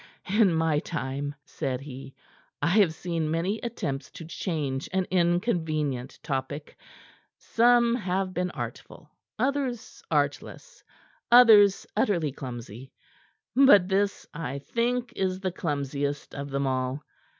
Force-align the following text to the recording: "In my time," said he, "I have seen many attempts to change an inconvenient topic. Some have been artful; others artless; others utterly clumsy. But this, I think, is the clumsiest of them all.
"In 0.33 0.51
my 0.55 0.79
time," 0.79 1.35
said 1.45 1.79
he, 1.81 2.15
"I 2.59 2.69
have 2.69 2.91
seen 2.95 3.29
many 3.29 3.59
attempts 3.61 4.09
to 4.13 4.25
change 4.25 4.89
an 4.91 5.05
inconvenient 5.11 6.17
topic. 6.23 6.75
Some 7.37 7.93
have 7.93 8.33
been 8.33 8.49
artful; 8.49 9.11
others 9.37 10.01
artless; 10.09 10.83
others 11.31 11.85
utterly 11.95 12.31
clumsy. 12.31 12.91
But 13.55 13.87
this, 13.89 14.25
I 14.33 14.57
think, 14.57 15.13
is 15.15 15.39
the 15.39 15.51
clumsiest 15.51 16.33
of 16.33 16.49
them 16.49 16.65
all. 16.65 17.03